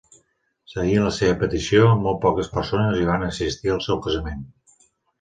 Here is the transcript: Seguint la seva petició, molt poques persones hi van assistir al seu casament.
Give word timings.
Seguint 0.71 1.05
la 1.07 1.11
seva 1.17 1.35
petició, 1.43 1.85
molt 2.07 2.21
poques 2.25 2.51
persones 2.57 2.99
hi 3.05 3.09
van 3.13 3.29
assistir 3.31 3.75
al 3.79 3.89
seu 3.91 4.05
casament. 4.09 4.47